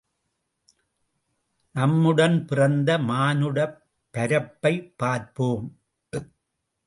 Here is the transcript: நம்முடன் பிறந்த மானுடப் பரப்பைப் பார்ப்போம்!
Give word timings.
நம்முடன் 1.75 2.37
பிறந்த 2.45 2.97
மானுடப் 3.01 3.77
பரப்பைப் 4.13 4.89
பார்ப்போம்! 4.97 5.67